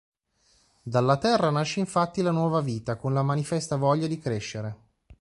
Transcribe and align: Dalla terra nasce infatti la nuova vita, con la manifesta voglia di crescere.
Dalla 0.81 1.17
terra 1.17 1.51
nasce 1.51 1.79
infatti 1.79 2.23
la 2.23 2.31
nuova 2.31 2.59
vita, 2.61 2.95
con 2.95 3.13
la 3.13 3.21
manifesta 3.21 3.75
voglia 3.75 4.07
di 4.07 4.17
crescere. 4.17 4.77